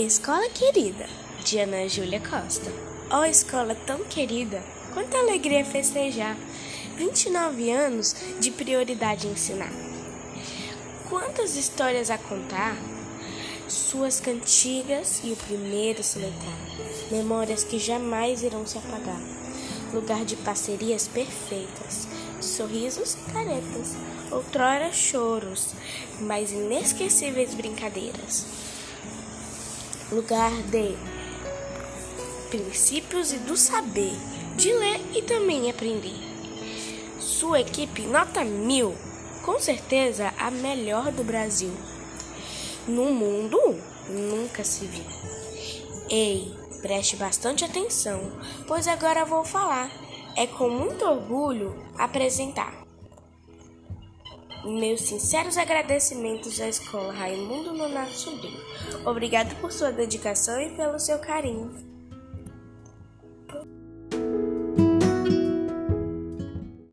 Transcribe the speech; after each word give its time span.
Escola 0.00 0.48
querida, 0.48 1.06
de 1.44 1.58
Ana 1.58 1.86
Júlia 1.86 2.20
Costa. 2.20 2.72
Ó 3.10 3.20
oh, 3.20 3.24
escola 3.26 3.74
tão 3.74 4.02
querida, 4.04 4.62
quanta 4.94 5.18
alegria 5.18 5.62
festejar. 5.62 6.38
29 6.96 7.70
anos 7.70 8.16
de 8.40 8.50
prioridade 8.50 9.26
ensinar. 9.26 9.70
Quantas 11.10 11.54
histórias 11.54 12.08
a 12.08 12.16
contar, 12.16 12.78
suas 13.68 14.20
cantigas 14.20 15.20
e 15.22 15.32
o 15.32 15.36
primeiro 15.36 16.02
soletrar. 16.02 16.58
Memórias 17.10 17.62
que 17.62 17.78
jamais 17.78 18.42
irão 18.42 18.66
se 18.66 18.78
apagar. 18.78 19.20
Lugar 19.92 20.24
de 20.24 20.36
parcerias 20.36 21.08
perfeitas, 21.08 22.08
sorrisos 22.40 23.18
caretas, 23.34 23.96
outrora 24.30 24.94
choros, 24.94 25.74
mas 26.20 26.52
inesquecíveis 26.52 27.52
brincadeiras 27.54 28.69
lugar 30.12 30.50
de 30.64 30.96
princípios 32.48 33.32
e 33.32 33.38
do 33.38 33.56
saber, 33.56 34.12
de 34.56 34.72
ler 34.72 35.00
e 35.14 35.22
também 35.22 35.70
aprender. 35.70 36.18
Sua 37.18 37.60
equipe 37.60 38.02
nota 38.02 38.44
mil, 38.44 38.94
com 39.44 39.60
certeza 39.60 40.32
a 40.38 40.50
melhor 40.50 41.12
do 41.12 41.22
Brasil. 41.22 41.72
No 42.88 43.12
mundo 43.12 43.58
nunca 44.08 44.64
se 44.64 44.84
viu. 44.86 45.04
Ei, 46.08 46.52
preste 46.82 47.16
bastante 47.16 47.64
atenção, 47.64 48.20
pois 48.66 48.88
agora 48.88 49.24
vou 49.24 49.44
falar. 49.44 49.90
É 50.36 50.46
com 50.46 50.68
muito 50.68 51.04
orgulho 51.04 51.76
apresentar 51.96 52.89
meus 54.64 55.02
sinceros 55.02 55.56
agradecimentos 55.56 56.60
à 56.60 56.68
Escola 56.68 57.12
Raimundo 57.12 57.72
Nonato 57.72 58.12
Sobrinho. 58.12 58.60
Obrigado 59.06 59.54
por 59.60 59.72
sua 59.72 59.90
dedicação 59.90 60.60
e 60.60 60.70
pelo 60.70 60.98
seu 60.98 61.18
carinho. 61.18 61.90